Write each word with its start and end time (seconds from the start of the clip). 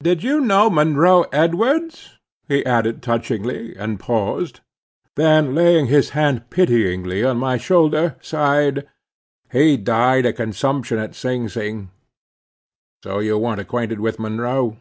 Did 0.00 0.22
you 0.22 0.40
know 0.40 0.70
Monroe 0.70 1.22
Edwards?" 1.32 2.10
he 2.46 2.64
added 2.64 3.02
touchingly, 3.02 3.74
and 3.74 3.98
paused. 3.98 4.60
Then, 5.16 5.56
laying 5.56 5.86
his 5.86 6.10
hand 6.10 6.48
pityingly 6.50 7.24
on 7.24 7.38
my 7.38 7.56
shoulder, 7.56 8.14
sighed, 8.20 8.86
"he 9.50 9.76
died 9.76 10.24
of 10.24 10.36
consumption 10.36 11.00
at 11.00 11.16
Sing 11.16 11.48
Sing. 11.48 11.90
So 13.02 13.18
you 13.18 13.36
weren't 13.38 13.60
acquainted 13.60 13.98
with 13.98 14.20
Monroe?" 14.20 14.76